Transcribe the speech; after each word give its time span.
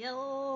哟。 0.00 0.49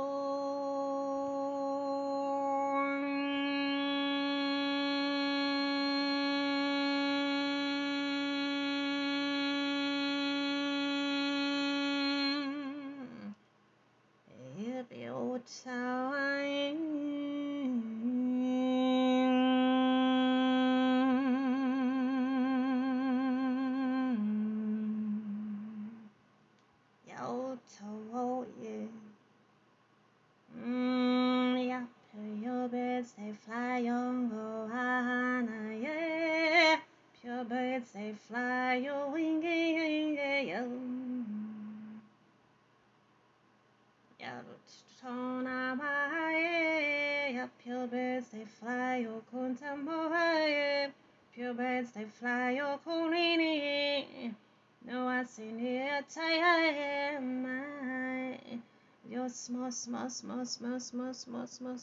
Small, 59.28 59.70
small, 59.70 60.10
small, 60.10 60.45
small, 60.45 60.78
small, 61.14 61.46
small. 61.46 61.77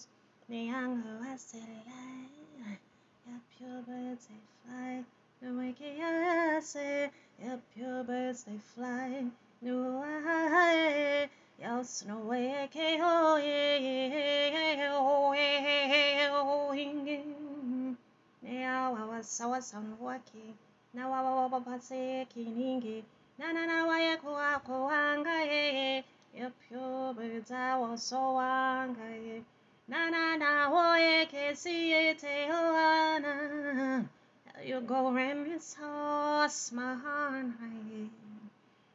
The 0.50 0.58
young 0.58 1.04
I 1.24 1.36
said. 1.38 1.62
Yeah, 3.28 3.38
pure 3.58 3.82
birds 3.88 4.28
they 4.28 4.42
fly. 4.66 5.04
No 5.42 5.58
waking 5.58 6.04
I 6.04 6.60
say. 6.64 7.10
Yeah, 7.42 7.58
pure 7.74 8.04
birds 8.04 8.44
they 8.44 8.58
fly. 8.76 9.26
No 9.62 10.04
I. 10.06 11.30
Yeah, 11.60 11.84
snow 11.84 12.20
wake 12.20 12.76
oh 12.76 13.38
yeah 13.38 13.78
yeah 13.78 14.90
oh. 14.94 15.34
Now 18.42 18.96
I 18.96 19.06
was 19.06 19.28
so 19.28 19.50
was 19.50 19.74
walking. 20.00 20.54
Now 20.94 21.14
I 21.14 21.22
was. 21.22 23.04
Na 23.40 23.52
na 23.52 23.66
na 23.66 23.98
ya 24.00 24.18
kwa 24.18 24.60
kwa 24.60 24.81
So 27.98 28.40
ye 28.40 29.44
na 29.88 30.10
na 30.10 30.36
na 30.38 30.70
wo 30.72 30.96
ye 30.96 31.26
ke 31.26 31.56
si 31.56 31.92
ye 31.92 32.14
te 32.14 32.48
oana 32.48 34.08
you 34.64 34.80
go 34.82 35.12
remis 35.12 35.76
hos 35.76 36.72
mahan 36.72 37.54
ye 37.92 38.10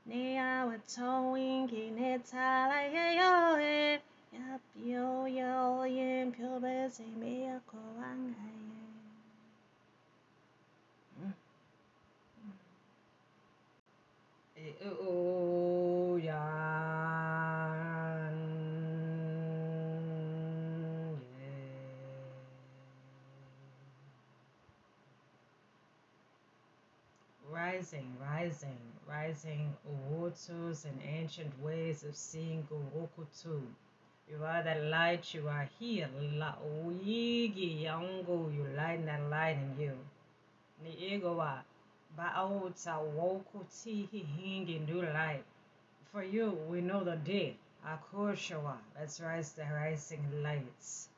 ne 0.07 0.39
awa 0.39 0.79
towing 0.89 1.69
in 1.69 1.99
it 1.99 2.33
ala 2.35 2.89
ye 2.95 3.17
yo 3.21 3.57
ye 3.59 3.99
yap 4.33 4.63
yo 4.83 5.27
yo 5.27 5.85
ye 5.85 6.31
pyo 6.33 6.61
be 6.61 6.89
se 6.89 7.05
me 7.21 7.47
a 7.49 7.61
koanga 7.71 8.49
ye 8.49 8.81
mm. 11.21 11.35
mm. 12.41 12.53
Eh, 14.57 14.73
oh, 14.89 14.97
oh. 15.05 15.26
Rising, 27.87 28.17
rising, 28.21 28.79
rising 29.09 29.73
waters 30.11 30.87
and 30.87 31.01
ancient 31.07 31.53
ways 31.63 32.03
of 32.03 32.17
seeing 32.17 32.67
Gurokutu. 32.69 33.61
You 34.29 34.45
are 34.45 34.63
that 34.65 34.83
light, 34.87 35.33
you 35.33 35.47
are 35.49 35.69
here. 35.79 36.09
La 36.35 36.55
Uyigi 36.85 37.85
Yango, 37.85 38.53
you 38.53 38.67
light 38.77 39.07
that 39.07 39.31
light 39.31 39.57
in 39.57 39.81
you. 39.81 39.93
Ni 40.83 40.97
Egowa, 41.13 41.61
Baauta 42.19 42.99
Wokuti 43.17 44.09
Hingi 44.11 44.85
new 44.85 45.03
light. 45.03 45.45
For 46.11 46.25
you, 46.25 46.59
we 46.69 46.81
know 46.81 47.05
the 47.05 47.15
day. 47.15 47.57
Akoshawa, 47.87 48.79
let's 48.99 49.21
rise 49.21 49.53
the 49.53 49.63
rising 49.63 50.43
lights. 50.43 51.09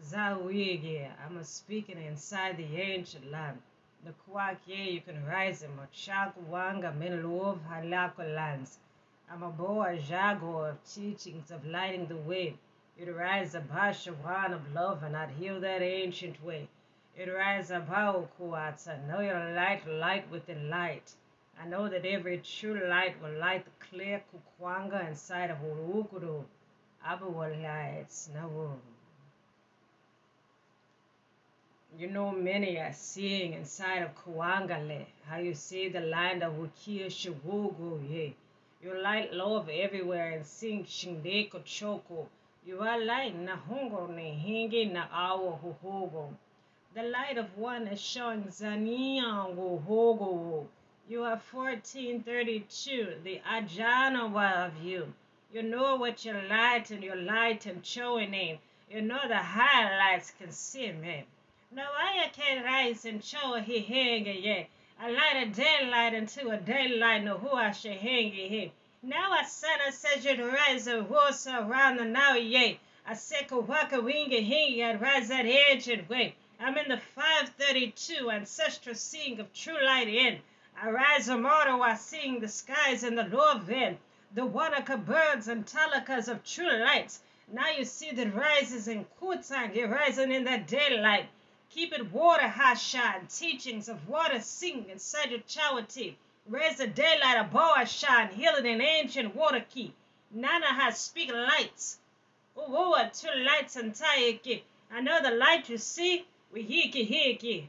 Zawigi, 0.00 1.08
I'm 1.26 1.42
speaking 1.42 2.00
inside 2.00 2.56
the 2.56 2.76
ancient 2.80 3.32
land 3.32 3.58
the 4.04 4.14
Kwakie, 4.28 4.92
you 4.94 5.00
can 5.00 5.26
rise 5.26 5.62
him, 5.62 5.80
Chakwanga, 5.92 6.96
Menlov, 6.96 7.58
Halako 7.68 8.34
lands. 8.34 8.78
I'm 9.30 9.42
a 9.42 9.50
boa 9.50 9.94
jago 9.94 10.58
of 10.58 10.84
teachings 10.84 11.50
of 11.50 11.66
lighting 11.66 12.06
the 12.06 12.16
way. 12.16 12.56
It 12.96 13.10
rise 13.10 13.54
a 13.54 13.60
one 13.60 14.52
of 14.52 14.72
love 14.72 15.02
and 15.02 15.16
I'd 15.16 15.30
heal 15.30 15.60
that 15.60 15.82
ancient 15.82 16.42
way. 16.44 16.68
It 17.16 17.28
rise 17.28 17.70
a 17.70 17.80
kuatsa, 17.80 19.06
know 19.08 19.20
your 19.20 19.52
light, 19.52 19.86
light 19.88 20.30
within 20.30 20.70
light. 20.70 21.14
I 21.60 21.66
know 21.66 21.88
that 21.88 22.06
every 22.06 22.38
true 22.38 22.88
light 22.88 23.20
will 23.20 23.36
light 23.38 23.64
the 23.64 23.86
clear 23.86 24.22
kukwanga 24.32 25.08
inside 25.08 25.50
of 25.50 25.58
Urukuru. 25.58 26.44
Abu 27.04 27.30
lights, 27.30 28.30
no. 28.32 28.80
You 31.96 32.06
know, 32.06 32.30
many 32.30 32.76
are 32.78 32.92
seeing 32.92 33.54
inside 33.54 34.02
of 34.02 34.14
Kuangale 34.14 35.06
how 35.26 35.38
you 35.38 35.54
see 35.54 35.88
the 35.88 36.00
land 36.00 36.42
of 36.42 36.52
Wukia 36.52 37.06
Shiwugu, 37.06 38.10
ye. 38.10 38.36
You 38.82 39.00
light 39.00 39.32
love 39.32 39.70
everywhere 39.70 40.32
and 40.32 40.44
sing 40.44 40.84
Shindeko 40.84 41.64
Choko. 41.64 42.28
You 42.64 42.80
are 42.80 43.00
light 43.00 43.34
Nahongo 43.34 44.06
Nehingi 44.06 44.92
Na 44.92 45.08
Awo 45.08 45.58
Huhogo. 45.60 46.34
The 46.94 47.04
light 47.04 47.38
of 47.38 47.56
one 47.56 47.88
is 47.88 48.00
showing 48.00 48.44
Zania 48.44 49.48
Wuhogo. 49.56 50.66
You 51.08 51.24
are 51.24 51.40
1432, 51.50 53.22
the 53.24 53.40
Ajana 53.50 54.66
of 54.66 54.82
you. 54.82 55.14
You 55.50 55.62
know 55.62 55.96
what 55.96 56.24
your 56.24 56.42
light 56.42 56.90
and 56.90 57.02
your 57.02 57.16
light 57.16 57.64
and 57.64 57.84
showing 57.84 58.34
in. 58.34 58.58
You 58.90 59.00
know 59.00 59.26
the 59.26 59.36
highlights 59.36 60.32
can 60.38 60.52
see 60.52 60.92
me. 60.92 61.24
No, 61.70 61.84
I 61.84 62.30
can 62.32 62.64
rise 62.64 63.04
and 63.04 63.22
show 63.22 63.56
he 63.60 63.80
hang 63.80 64.24
ye. 64.24 64.68
I 64.98 65.10
light 65.10 65.36
a 65.36 65.46
daylight 65.50 66.14
into 66.14 66.48
a 66.48 66.56
daylight, 66.56 67.24
no 67.24 67.36
who 67.36 67.50
I 67.50 67.72
should 67.72 67.98
hang 67.98 68.32
ye. 68.32 68.72
Now 69.02 69.32
I 69.32 69.44
said 69.44 69.78
I 69.86 69.90
said 69.90 70.24
you 70.24 70.34
to 70.36 70.46
rise 70.46 70.86
a 70.86 71.02
horse 71.02 71.46
around 71.46 71.98
the 71.98 72.06
now 72.06 72.32
ye. 72.34 72.80
I 73.06 73.12
said 73.12 73.52
a 73.52 73.58
waka 73.60 74.00
wing 74.00 74.32
a 74.32 74.42
hang 74.42 74.82
I'd 74.82 75.00
rise 75.02 75.28
that 75.28 75.44
ancient 75.44 76.08
way. 76.08 76.36
I'm 76.58 76.78
in 76.78 76.88
the 76.88 76.96
532 76.96 78.30
ancestral 78.30 78.94
seeing 78.94 79.38
of 79.38 79.52
true 79.52 79.84
light 79.84 80.08
in. 80.08 80.40
I 80.74 80.88
rise 80.88 81.28
a 81.28 81.36
mortal 81.36 81.82
I 81.82 81.96
sing 81.96 82.40
the 82.40 82.48
skies 82.48 83.04
and 83.04 83.18
the 83.18 83.24
love 83.24 83.70
in. 83.70 83.98
The 84.34 84.46
Wanaka 84.46 84.96
birds 84.96 85.48
and 85.48 85.66
talakas 85.66 86.28
of 86.28 86.42
true 86.44 86.78
lights. 86.78 87.20
Now 87.52 87.68
you 87.68 87.84
see 87.84 88.10
the 88.10 88.30
rises 88.30 88.88
in 88.88 89.04
Kutang, 89.20 89.74
you're 89.74 89.88
rising 89.88 90.32
in 90.32 90.44
that 90.44 90.66
daylight. 90.66 91.28
Keep 91.70 91.92
it 91.92 92.12
water 92.12 92.48
high 92.48 92.74
shine, 92.74 93.26
teachings 93.26 93.88
of 93.88 94.08
water 94.08 94.40
sing 94.40 94.86
inside 94.88 95.30
your 95.30 95.40
charity. 95.40 96.16
Raise 96.46 96.78
the 96.78 96.86
daylight 96.86 97.38
above 97.38 97.88
shine, 97.88 98.28
healing 98.28 98.66
an 98.66 98.80
ancient 98.80 99.36
water 99.36 99.64
key. 99.68 99.92
Nana 100.30 100.66
has 100.66 100.98
speak 100.98 101.30
lights. 101.32 101.98
Oh, 102.56 102.96
two 103.12 103.28
lights 103.44 103.76
and 103.76 103.94
know 105.02 105.20
the 105.22 105.30
light 105.30 105.68
you 105.68 105.78
see, 105.78 106.26
we 106.52 106.62
hiki 106.62 107.04
hiki. 107.06 107.68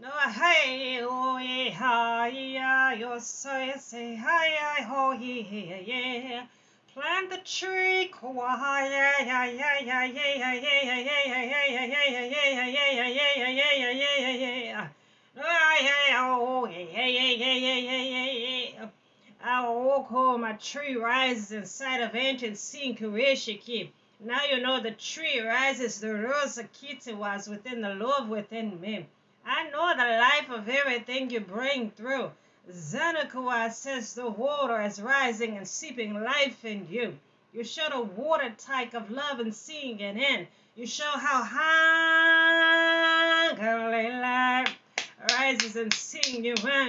No, 0.00 0.10
hey, 0.10 1.00
oh, 1.02 1.38
hi, 1.38 2.28
yeah, 2.28 2.92
yo, 2.92 3.18
so, 3.18 3.72
say, 3.78 4.14
hi, 4.14 4.56
hi, 4.60 4.82
ho, 4.82 5.12
yeah. 5.12 6.46
Plant 7.00 7.30
the 7.30 7.38
tree 7.44 8.06
quiet. 8.08 9.28
Oh, 20.10 20.36
my 20.38 20.52
tree 20.54 20.96
rises 20.96 21.52
inside 21.52 22.00
of 22.00 22.16
ancient 22.16 22.58
sin 22.58 22.96
Kurishiki. 22.96 23.90
Now 24.18 24.40
you 24.50 24.60
know 24.60 24.80
the 24.80 24.90
tree 24.90 25.38
rises, 25.38 26.00
the 26.00 26.12
rose 26.12 26.58
kitty 26.80 27.12
was 27.12 27.46
within 27.48 27.80
the 27.80 27.94
love 27.94 28.28
within 28.28 28.80
me. 28.80 29.06
I 29.46 29.70
know 29.70 29.94
the 29.96 30.18
life 30.18 30.50
of 30.50 30.68
everything 30.68 31.30
you 31.30 31.38
bring 31.38 31.92
through. 31.92 32.32
Zanakua 32.70 33.72
says 33.72 34.12
the 34.12 34.28
water 34.28 34.82
is 34.82 35.00
rising 35.00 35.56
and 35.56 35.66
seeping 35.66 36.12
life 36.22 36.66
in 36.66 36.86
you. 36.90 37.16
You 37.54 37.64
show 37.64 37.88
the 37.88 38.02
water 38.02 38.52
type 38.58 38.92
of 38.92 39.10
love 39.10 39.40
and 39.40 39.54
seeing 39.54 40.00
it 40.00 40.18
in. 40.18 40.46
You 40.76 40.86
show 40.86 41.08
how 41.08 41.42
hunger 43.50 44.20
life 44.20 44.76
rises 45.32 45.76
and 45.76 45.94
seeing 45.94 46.44
you 46.44 46.56
in. 46.56 46.88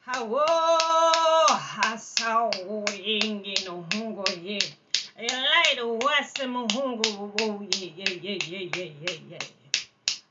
How 0.00 0.26
oh, 0.28 1.46
hasa 1.50 2.50
ingi 2.50 3.64
no 3.64 3.86
hungo 3.90 4.26
ye. 4.44 4.58
Light 5.16 5.78
west 6.02 6.38
muhungu 6.38 7.32
oh 7.40 7.62
yeah 7.70 7.90
yeah 7.96 8.10
yeah 8.22 8.38
yeah 8.44 8.68
yeah 8.74 8.90
yeah 9.06 9.16
yeah. 9.30 9.59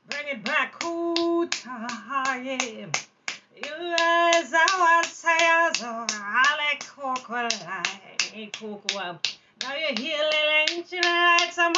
Bring 0.10 0.28
it 0.28 0.44
back, 0.44 0.80
Kutahaye. 0.80 2.58
You 3.56 3.96
as 4.00 4.54
our 4.54 5.04
sayas 5.04 5.84
or 5.84 6.08
Ale 6.10 6.80
Kokolai 6.80 8.52
Kokua. 8.52 9.20
Now 9.62 9.76
you're 9.76 10.00
healing 10.00 10.68
ancient 10.70 11.06
lights. 11.06 11.58
I'm 11.60 11.74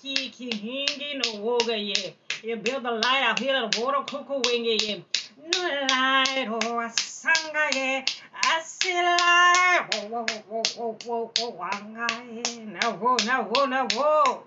Kiki 0.00 0.50
Hingi 0.50 1.10
no 1.16 1.40
Woga 1.40 1.76
ye. 1.76 2.14
You 2.44 2.56
build 2.56 2.84
the 2.84 2.92
light 2.92 3.22
out 3.24 3.38
here, 3.40 3.68
the 3.68 3.80
water 3.80 4.04
cuckoo 4.06 4.40
wingy 4.44 4.76
ye. 4.80 5.04
No 5.52 5.86
light, 5.90 6.46
oh, 6.48 6.78
a 6.78 6.90
sanga 6.90 7.68
ye. 7.74 8.04
I 8.34 8.62
see 8.64 8.94
light. 8.94 9.88
Whoa, 9.94 10.08
whoa, 10.08 10.26
whoa, 10.48 10.62
whoa, 10.76 10.98
whoa, 11.04 11.30
whoa, 11.36 11.50
whoa, 11.50 11.78
now, 12.66 12.92
whoa, 12.92 13.16
now, 13.24 13.42
whoa, 13.42 13.66
now, 13.66 13.88
whoa. 13.94 14.42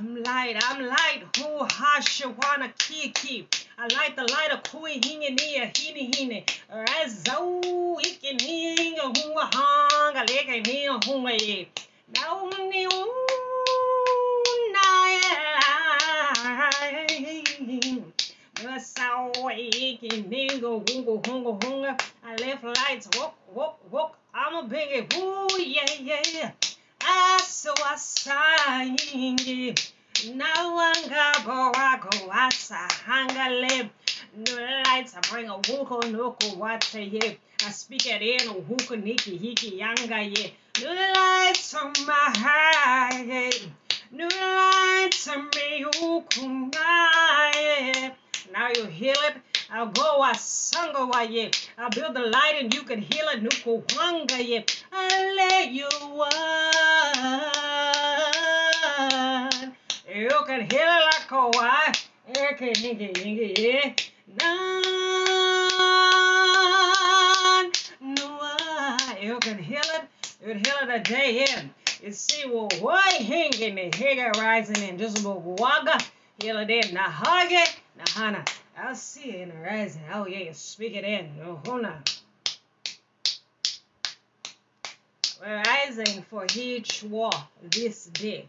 I'm 0.00 0.22
light, 0.22 0.56
I'm 0.62 0.86
light, 0.86 1.24
who 1.36 1.62
hashawana 1.66 2.72
kiki. 2.78 3.46
I 3.78 3.86
light 3.94 4.16
the 4.16 4.22
light 4.22 4.50
of 4.50 4.62
kui 4.62 4.98
hingi 4.98 5.36
nia 5.36 5.66
hini 5.66 6.10
hini. 6.10 6.44
Razo 6.72 8.00
ikin 8.00 8.38
hinga 8.40 9.02
hunga 9.02 9.54
hanga 9.54 10.24
leke 10.24 10.66
nia 10.66 10.92
hunga 10.92 11.32
ye. 11.42 11.68
Now 12.14 12.48
ni 12.70 12.86
I 22.24 22.36
left 22.36 22.64
lights, 22.64 23.08
walk, 23.18 23.34
walk, 23.54 23.78
walk. 23.92 24.16
I'm 24.32 24.64
a 24.64 24.68
biggie, 24.68 25.14
ooh, 25.18 25.62
yeah, 25.62 25.84
yeah, 26.00 26.22
yeah. 26.32 26.69
I 27.12 27.38
saw 27.42 27.74
a 27.92 27.98
sign. 27.98 28.96
Nawangabo 30.38 31.72
wako 31.72 32.26
wasa 32.28 32.88
hangale. 33.06 33.90
No 34.36 34.52
lights, 34.84 35.14
I 35.16 35.20
bring 35.30 35.48
a 35.48 35.58
wuko 35.58 36.02
noko 36.10 36.54
wate 36.56 37.02
ye. 37.12 37.38
I 37.66 37.70
speak 37.70 38.06
it 38.06 38.22
in 38.22 38.48
a 38.48 38.52
wuko 38.52 38.96
niki 38.96 39.36
hiki 39.38 39.78
yanga 39.80 40.20
ye. 40.22 40.54
No 40.82 40.88
lights 40.92 41.74
on 41.74 41.92
my 42.06 42.32
high. 42.36 43.50
No 44.12 44.28
lights 44.28 45.28
on 45.28 45.48
me 45.56 45.84
ukungaye. 45.84 46.80
Now 48.52 48.68
you 48.76 48.86
heal 48.86 49.16
it. 49.28 49.34
I'll 49.72 49.86
go 49.86 50.24
a 50.24 50.34
sanga 50.34 50.98
oh, 50.98 51.20
ye. 51.20 51.48
I'll 51.78 51.90
build 51.90 52.16
the 52.16 52.26
light 52.26 52.56
and 52.58 52.74
you 52.74 52.82
can 52.82 53.00
heal 53.00 53.28
it. 53.28 53.40
Nuku 53.40 53.80
wanga 53.94 54.44
ye. 54.44 54.64
I'll 54.92 55.36
let 55.36 55.70
you 55.70 55.88
one. 56.10 56.32
You 60.12 60.42
can 60.44 60.62
heal 60.68 60.88
it 60.88 61.04
like. 61.06 61.30
Oh, 61.30 61.52
you 62.26 62.56
can 62.56 62.74
hingy 62.74 63.16
hingy 63.16 63.58
ye. 63.58 63.94
None. 64.40 64.90
No, 68.00 68.96
you 69.22 69.38
can 69.38 69.58
heal 69.58 69.78
it. 69.78 70.02
You 70.40 70.48
can 70.48 70.64
heal 70.64 70.78
it 70.82 70.90
a 70.90 70.98
day 70.98 71.46
in. 71.48 71.70
You 72.02 72.10
see, 72.10 72.44
well, 72.48 72.68
why 72.80 73.08
hanging 73.10 73.76
the 73.76 73.90
higa 73.90 74.32
rising 74.32 74.82
in 74.82 74.98
just 74.98 75.20
about 75.20 75.42
waga. 75.42 75.98
Heal 76.40 76.58
it 76.58 76.70
in. 76.70 76.92
Na 76.92 77.08
hage. 77.08 77.68
I'll 78.82 78.94
see 78.94 79.30
it 79.30 79.40
in 79.42 79.48
the 79.50 79.56
rising. 79.56 80.02
Oh, 80.12 80.26
yeah, 80.26 80.38
you 80.38 80.54
speak 80.54 80.94
it 80.94 81.04
in. 81.04 81.38
Oh, 81.44 81.60
hona. 81.64 81.98
We're 85.40 85.62
rising 85.62 86.22
for 86.22 86.46
each 86.56 87.02
war 87.02 87.30
this 87.62 88.06
day. 88.06 88.46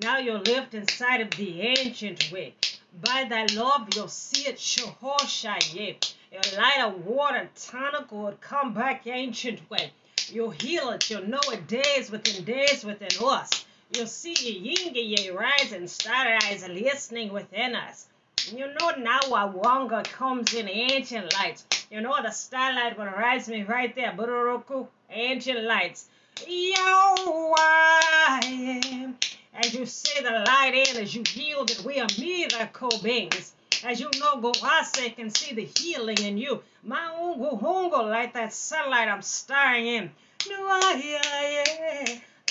Now 0.00 0.18
you're 0.18 0.38
lived 0.38 0.74
inside 0.74 1.20
of 1.20 1.30
the 1.32 1.60
ancient 1.60 2.32
way. 2.32 2.54
By 3.02 3.24
thy 3.24 3.46
love, 3.54 3.88
you'll 3.94 4.08
see 4.08 4.48
it 4.48 4.56
Shehoshaye. 4.56 6.14
Your 6.32 6.60
light 6.60 6.80
of 6.80 7.04
water, 7.04 7.50
tonic 7.54 8.10
would 8.10 8.40
come 8.40 8.72
back 8.72 9.06
ancient 9.06 9.68
way. 9.68 9.92
You'll 10.28 10.50
heal 10.50 10.90
it. 10.90 11.10
You'll 11.10 11.28
know 11.28 11.40
it 11.52 11.66
days 11.68 12.10
within 12.10 12.44
days 12.44 12.84
within 12.84 13.26
us. 13.26 13.66
You'll 13.94 14.06
see 14.06 14.34
your 14.34 14.74
yinga 14.76 15.34
rise 15.34 15.72
and 15.72 15.90
start 15.90 16.42
eyes 16.44 16.66
listening 16.68 17.32
within 17.32 17.74
us. 17.74 18.06
You 18.52 18.66
know 18.66 18.90
now 18.98 19.20
why 19.28 19.48
Wanga 19.48 20.04
comes 20.04 20.52
in 20.52 20.68
ancient 20.68 21.32
lights. 21.32 21.64
You 21.90 22.02
know 22.02 22.14
the 22.22 22.30
starlight 22.30 22.98
will 22.98 23.06
rise 23.06 23.48
me 23.48 23.62
right 23.62 23.94
there. 23.94 24.12
Bururuku, 24.12 24.86
ancient 25.08 25.62
lights. 25.64 26.08
Yo, 26.46 27.54
I 27.56 28.40
am. 28.44 29.16
As 29.54 29.72
you 29.72 29.86
say 29.86 30.22
the 30.22 30.30
light 30.30 30.74
in, 30.74 30.96
as 31.02 31.14
you 31.14 31.22
heal 31.26 31.64
that 31.64 31.84
we 31.84 32.00
are 32.00 32.08
miracle 32.18 32.98
beings. 33.02 33.54
As 33.82 34.00
you 34.00 34.10
know, 34.18 34.36
Goase 34.36 35.14
can 35.16 35.30
see 35.30 35.54
the 35.54 35.68
healing 35.78 36.18
in 36.18 36.36
you. 36.36 36.62
My 36.82 37.12
ungo 37.18 37.58
hungo, 37.60 38.10
like 38.10 38.34
that 38.34 38.52
sunlight 38.52 39.08
I'm 39.08 39.22
staring 39.22 39.86
in. 39.86 40.10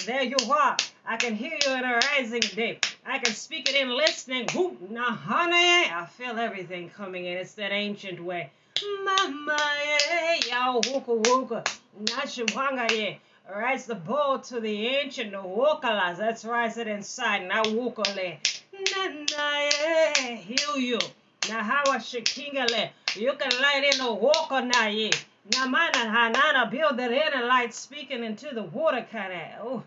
There 0.06 0.24
you 0.24 0.38
are. 0.51 0.78
I 1.06 1.18
can 1.18 1.36
hear 1.36 1.57
you 1.66 1.74
in 1.74 1.84
a 1.84 2.00
rising 2.13 2.42
day. 2.42 2.80
I 3.06 3.20
can 3.20 3.34
speak 3.34 3.70
it 3.70 3.76
in 3.76 3.90
listening. 3.90 4.48
Now, 4.90 5.12
honey, 5.12 5.92
I 5.92 6.08
feel 6.18 6.40
everything 6.40 6.90
coming 6.90 7.26
in. 7.26 7.38
It's 7.38 7.54
that 7.56 7.72
ancient 7.72 8.24
way. 8.24 8.50
Mama, 9.04 9.60
ya 10.50 10.74
wuka 10.82 11.24
wuka. 11.24 11.68
Nashiwanga, 12.02 12.90
yeah. 12.92 13.16
Rise 13.54 13.86
the 13.86 13.96
bow 13.96 14.38
to 14.38 14.60
the 14.62 14.88
ancient 14.88 15.34
wokalas. 15.34 16.18
That's 16.18 16.46
rising 16.46 16.88
inside. 16.88 17.48
Now 17.48 17.64
wukale. 17.64 18.38
Nana, 18.96 20.36
heal 20.36 20.78
you. 20.78 21.00
How 21.50 21.84
shikingale. 21.98 22.90
You 23.16 23.34
can 23.34 23.62
light 23.62 23.94
in 23.94 24.02
a 24.02 24.14
walker 24.14 24.62
now, 24.62 24.88
yeah. 24.88 25.12
Namana 25.50 25.92
Hanana 25.94 26.72
build 26.72 26.98
that 26.98 27.12
inner 27.12 27.46
light 27.46 27.74
speaking 27.74 28.24
into 28.24 28.56
the 28.56 28.63
water 28.63 29.06
canal. 29.12 29.60
Oh, 29.62 29.84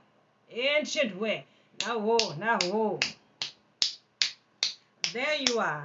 ancient 0.53 1.19
way. 1.19 1.47
Now 1.85 1.99
whoa, 1.99 2.35
now 2.39 2.59
whoa. 2.63 3.01
There 5.13 5.37
you 5.49 5.59
are. 5.59 5.85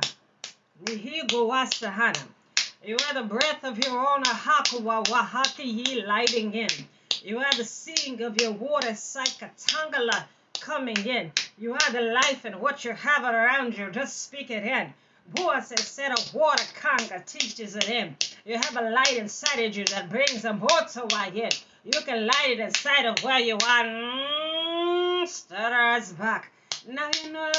Nihigo 0.83 1.47
Wasahana. 1.49 2.27
You 2.83 2.97
are 3.07 3.13
the 3.13 3.23
breath 3.23 3.63
of 3.63 3.77
your 3.77 3.99
own 3.99 4.23
Ahakuwa 4.23 5.05
Wahaki 5.05 6.05
lighting 6.05 6.53
in. 6.53 6.69
You 7.23 7.37
are 7.37 7.53
the 7.55 7.65
seeing 7.65 8.21
of 8.23 8.41
your 8.41 8.51
water 8.51 8.89
Saikatangala 8.89 10.25
coming 10.59 10.97
in. 11.05 11.31
You 11.59 11.73
are 11.73 11.91
the 11.91 12.01
life 12.01 12.45
and 12.45 12.55
what 12.55 12.83
you 12.83 12.93
have 12.93 13.23
around 13.23 13.77
you. 13.77 13.91
Just 13.91 14.23
speak 14.23 14.49
it 14.49 14.63
in. 14.63 14.93
Boaz 15.35 15.67
said 15.79 16.11
of 16.11 16.33
water 16.33 16.63
kanga 16.73 17.23
teaches 17.25 17.75
it 17.75 17.89
in. 17.89 18.15
You 18.45 18.57
have 18.57 18.75
a 18.75 18.89
light 18.89 19.17
inside 19.17 19.59
of 19.59 19.77
you 19.77 19.85
that 19.85 20.09
brings 20.09 20.43
a 20.43 20.53
light 21.11 21.35
in. 21.35 21.51
You 21.83 22.01
can 22.01 22.25
light 22.25 22.49
it 22.49 22.59
inside 22.59 23.05
of 23.05 23.23
where 23.23 23.39
you 23.39 23.53
are. 23.53 23.83
Mm. 23.83 24.40
Stir 25.25 26.01
back. 26.13 26.51
Now 26.87 27.09
you 27.23 27.31
know 27.31 27.51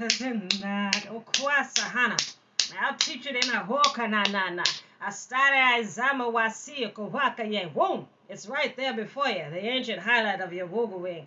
is 0.00 0.20
in 0.20 0.48
oh 0.54 0.58
that. 0.60 1.06
Okwasahana. 1.10 2.34
Oh, 2.72 2.76
I'll 2.80 2.96
teach 2.96 3.26
it 3.26 3.44
in 3.44 3.50
a 3.50 3.64
hoka 3.64 4.08
na 4.08 4.22
na 4.30 4.50
na. 4.50 4.62
I 5.00 5.10
started 5.10 5.84
Izama 5.84 6.32
Wasi 6.32 6.92
Kowaka 6.92 7.50
ye. 7.50 7.64
Boom. 7.66 8.06
It's 8.28 8.46
right 8.46 8.76
there 8.76 8.92
before 8.94 9.28
you. 9.28 9.44
The 9.50 9.58
ancient 9.64 9.98
highlight 9.98 10.40
of 10.40 10.52
your 10.52 10.68
Google 10.68 11.00
wing. 11.00 11.26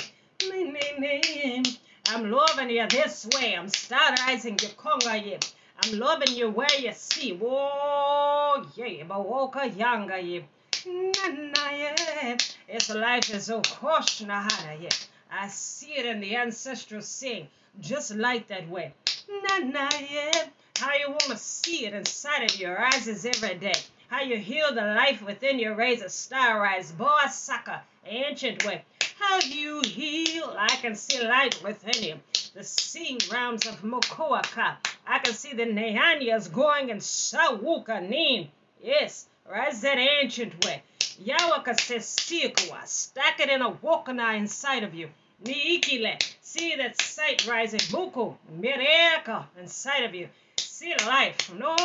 I'm 2.10 2.32
loving 2.32 2.70
you 2.70 2.88
this 2.88 3.28
way. 3.36 3.56
I'm 3.58 3.68
starting 3.68 4.58
your 4.62 4.72
conga 4.72 5.22
ye. 5.22 5.38
I'm 5.84 6.00
loving 6.00 6.34
you 6.34 6.50
where 6.50 6.80
you 6.80 6.94
see. 6.94 7.34
Whoa, 7.34 8.66
yeah, 8.76 9.04
but 9.04 9.20
woka 9.20 9.70
yanga 9.70 10.24
ye. 10.24 10.46
Nana 10.86 11.78
yeah. 11.78 12.38
It's 12.70 12.90
life 12.90 13.34
is 13.34 13.46
so 13.46 13.62
kosh 13.62 14.22
nahana 14.22 14.82
yeah. 14.82 14.90
I 15.32 15.48
see 15.50 15.98
it 15.98 16.06
in 16.06 16.20
the 16.20 16.36
ancestral 16.36 17.02
sing, 17.02 17.48
just 17.80 18.12
like 18.16 18.48
that 18.48 18.70
way. 18.70 18.94
Nana 19.30 19.90
yeah. 20.10 20.48
How 20.78 20.94
you 20.96 21.10
want 21.10 21.24
to 21.24 21.38
see 21.38 21.86
it 21.86 21.94
inside 21.94 22.44
of 22.44 22.60
your 22.60 22.80
eyes 22.80 23.08
is 23.08 23.26
every 23.26 23.56
day. 23.56 23.74
How 24.10 24.22
you 24.22 24.38
heal 24.38 24.74
the 24.74 24.84
life 24.84 25.22
within 25.22 25.60
your 25.60 25.76
razor 25.76 26.10
star 26.10 26.62
rise, 26.62 26.92
boy 26.92 27.26
sucker, 27.30 27.82
ancient 28.06 28.64
way. 28.64 28.84
How 29.20 29.40
you 29.40 29.82
heal, 29.82 30.56
I 30.58 30.76
can 30.76 30.96
see 30.96 31.20
light 31.28 31.62
within 31.64 32.04
you. 32.04 32.16
The 32.54 32.64
seeing 32.64 33.18
realms 33.32 33.66
of 33.66 33.82
Mokoaka. 33.82 34.78
I 35.06 35.20
can 35.20 35.34
see 35.34 35.54
the 35.54 35.66
Neanyas 35.66 36.54
going 36.54 36.90
in 36.90 37.00
Sawukanim. 37.00 38.48
Yes, 38.82 39.28
rise 39.50 39.82
that 39.82 39.98
ancient 39.98 40.64
way. 40.64 40.84
Yawaka 41.24 41.80
says 41.80 42.06
Sikwa, 42.06 42.86
stack 42.86 43.40
it 43.40 43.50
in 43.50 43.62
a 43.62 43.72
Wokana 43.72 44.38
inside 44.38 44.84
of 44.84 44.94
you. 44.94 45.10
Niikile, 45.44 46.22
see 46.42 46.76
that 46.76 47.02
sight 47.02 47.48
rising. 47.48 47.80
Buku, 47.80 48.36
Mireka 48.60 49.46
inside 49.60 50.04
of 50.04 50.14
you. 50.16 50.30
See 50.58 50.96
life. 51.06 51.54
No, 51.54 51.76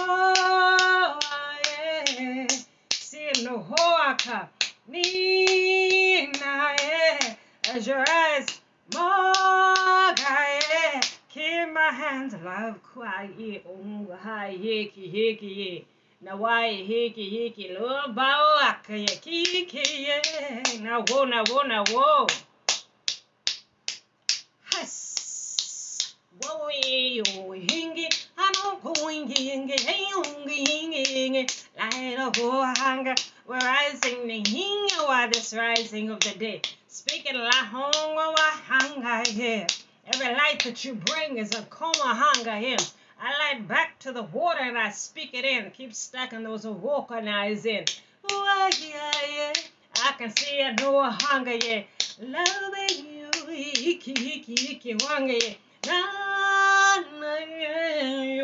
yeah. 2.19 2.47
See 2.91 3.31
no 3.43 3.59
hoaka. 3.59 4.49
Nina. 4.89 6.77
As 7.73 7.87
your 7.87 8.05
eyes, 8.09 8.61
Moga, 8.95 10.23
Keep 11.33 11.73
my 11.73 11.91
hands 11.91 12.35
love 12.45 12.83
quiet. 12.83 13.65
Unga, 13.67 14.17
hi, 14.17 14.59
yeki, 14.61 15.13
yeki, 15.13 15.57
ye. 15.57 15.85
Na 16.23 16.35
wai 16.37 16.83
hiki 16.85 17.29
hiki 17.29 17.69
lo 17.69 18.09
bao 18.09 18.59
akaya 18.59 19.17
kiki 19.21 20.05
ye. 20.05 20.23
Na 20.81 20.99
wo 20.99 21.25
na 21.25 21.43
wo 21.51 21.63
na 21.63 21.83
wo. 21.93 22.27
Has 24.73 26.15
wo 26.41 26.69
yo 26.69 27.25
hingi. 27.69 28.09
Ano 28.37 28.77
kuingi 28.83 29.35
hingi 29.35 29.77
hingi 29.77 30.55
hingi 30.67 31.05
hingi 31.05 31.47
light 31.79 32.19
of 32.19 32.79
hunger 32.79 33.15
we're 33.47 33.59
rising 33.59 34.27
the 34.29 34.41
hinga 34.43 35.07
wa 35.09 35.27
this 35.27 35.53
rising 35.53 36.11
of 36.11 36.21
the 36.21 36.35
day. 36.39 36.61
Speaking 36.89 37.35
la 37.37 37.51
honga 37.51 38.27
wa 38.37 38.51
hanga 38.69 39.29
here 39.29 39.67
every 40.13 40.35
light 40.35 40.63
that 40.65 40.85
you 40.85 40.95
bring 40.95 41.39
is 41.39 41.55
a 41.55 41.63
coma 41.63 42.15
hanga 42.15 42.57
here 42.59 42.77
I 43.25 43.55
light 43.55 43.69
back 43.69 44.01
to 44.01 44.11
the 44.11 44.25
water 44.25 44.59
and 44.63 44.77
I 44.77 44.91
speak 44.91 45.33
it 45.33 45.45
in. 45.45 45.71
Keep 45.71 45.95
stacking 45.95 46.43
those 46.43 46.67
eyes 46.67 47.65
in. 47.67 47.85
Oh, 48.29 48.71
yeah, 48.81 49.13
yeah. 49.33 49.53
I 50.03 50.13
can 50.19 50.35
see 50.35 50.57
it, 50.57 50.81
no 50.81 51.09
hunger, 51.09 51.55
yeah. 51.55 51.85
Loving 52.21 53.07
you, 53.15 53.31
iki, 53.49 54.11
iki, 54.11 54.55
iki, 54.73 54.95
wanga, 54.95 55.41
yeah. 55.41 55.55
Na, 55.87 56.03
na, 57.21 57.37
yeah, 57.61 58.35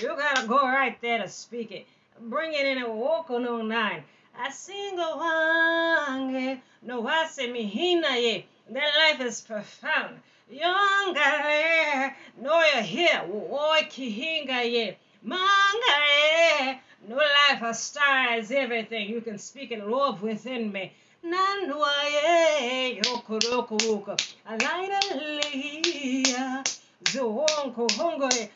You 0.00 0.16
gotta 0.16 0.46
go 0.48 0.56
right 0.56 0.98
there 1.02 1.18
to 1.18 1.28
speak 1.28 1.70
it. 1.70 1.86
Bring 2.18 2.54
it 2.54 2.64
in 2.64 2.78
and 2.82 2.94
walk 2.94 3.30
on 3.30 3.46
on 3.46 3.68
nine. 3.68 4.04
I 4.38 4.50
sing 4.50 4.98
a 4.98 6.60
no 6.82 7.06
I 7.06 7.26
say 7.26 7.48
mihina, 7.50 8.16
yeah. 8.22 8.40
That 8.70 8.90
life 8.96 9.20
is 9.20 9.42
profound. 9.42 10.20
Yongale, 10.52 12.12
noya 12.42 12.82
here, 12.82 13.22
oi 13.30 13.82
kihinga 13.88 14.64
ye, 14.64 14.96
manga 15.22 16.80
no 17.08 17.16
life 17.16 17.62
a 17.62 17.72
star 17.72 18.36
is 18.36 18.50
everything. 18.50 19.08
You 19.08 19.20
can 19.20 19.38
speak 19.38 19.70
it, 19.70 19.86
love 19.86 20.22
within 20.22 20.72
me. 20.72 20.92
Nanwa 21.24 21.92
ye, 22.10 23.00
yokurokuka, 23.00 24.18
a 24.46 24.56
light 24.56 24.90
a 24.90 25.14
leia, 25.14 26.64
zuonko 27.04 27.88
hongo 27.92 28.28
ye, 28.34 28.50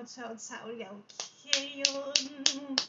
Open 0.08 0.24
about 0.24 0.40
tell 0.40 0.72
you, 0.72 0.86
Kiyun. 1.52 2.80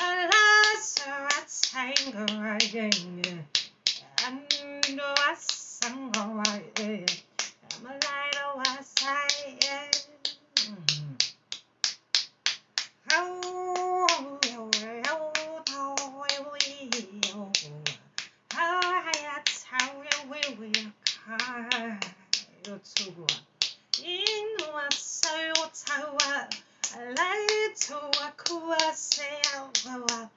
Alas, 0.00 0.96
a 1.06 1.28
tango 1.60 2.24
again. 2.54 3.44
And 4.24 5.00
I 5.00 5.34
sang 5.36 6.10
away. 6.16 7.04
I'm 7.76 7.86
a 7.86 7.92
light 7.92 8.36
of 8.46 8.62
a 8.62 8.82
sight. 8.82 10.06
How, 13.10 14.06
how, 14.42 14.70
how, 14.70 14.70
how, 15.04 15.32
how, 15.68 16.24
we 20.30 20.54
we 20.54 20.72
car. 21.04 22.00
You're 22.66 22.80
too 22.94 23.10
good. 23.10 23.32
In 24.02 24.56
was 24.72 24.94
so 24.94 25.52
tower. 25.86 26.48
Laito 26.94 28.10
akua 28.22 28.94
se 28.94 29.42
awa 29.56 30.30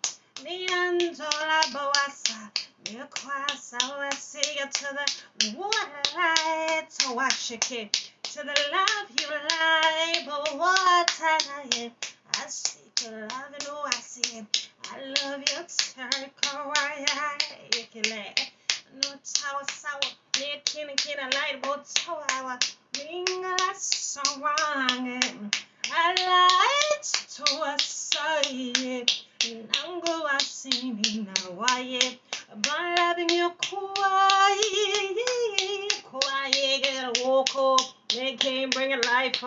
ni 0.44 0.66
andola 0.68 1.64
boasa 1.72 2.50
ni 2.86 2.98
kwasa 3.14 3.78
wasiya 4.00 4.66
to 4.74 4.88
the 5.40 5.56
water 5.56 6.02
light 6.16 7.06
to 7.48 7.58
to 8.24 8.40
the 8.40 8.58
love 8.74 9.08
you 9.18 9.28
lie 9.30 10.22
but 10.26 10.58
what 10.58 11.10
I 11.24 11.92
I 12.36 12.48
see 12.48 12.80
to 12.96 13.10
love 13.12 13.32
and 13.54 13.68
oh 13.70 13.86
I 13.88 13.92
see 13.92 14.40
it. 14.40 14.68
I 14.92 15.00
love 15.24 15.40
you 15.40 15.64
circle 15.68 16.74
I? 16.76 17.38
Ikile 17.72 18.36
no 19.02 19.10
tawa 19.24 19.64
sawa 19.72 20.02
ni 20.40 20.62
kina 20.66 20.94
kina 20.96 21.24
light? 21.24 21.62
But 21.62 21.86
tawa 21.86 22.60
minga 22.96 23.56
sawang 23.76 24.60
I 24.60 25.07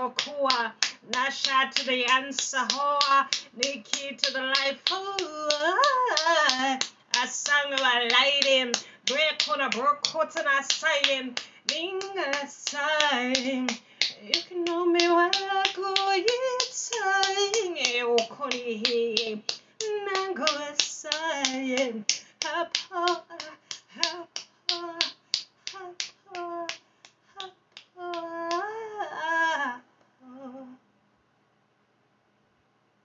tokoa, 0.00 0.72
nasha 1.12 1.70
to 1.74 1.84
the 1.84 2.04
ansahoa, 2.04 3.28
niki 3.58 4.16
to 4.16 4.32
the 4.32 4.40
life. 4.40 4.82
I 7.14 7.26
sang 7.26 7.72
of 7.74 7.80
a 7.80 8.08
lighting, 8.14 8.72
break 9.04 9.42
on 9.50 9.60
a 9.60 9.68
broke 9.68 10.02
coat 10.06 10.34
and 10.36 10.48
I 10.48 10.62
sign, 10.62 11.34
ding 11.66 12.00
a 12.16 12.48
sign. 12.48 13.68
You 14.22 14.40
can 14.48 14.64
know 14.64 14.86
me 14.86 15.06
well, 15.06 15.30
I 15.34 15.64
go 15.76 15.94
time, 16.92 17.76
e 17.76 18.02
o 18.02 18.16
kori 18.30 18.82
he, 18.86 19.42
nango 20.06 20.46
a 20.46 20.82
sign, 20.82 22.06
help, 22.42 22.76
help, 22.90 23.26
help. 23.88 24.39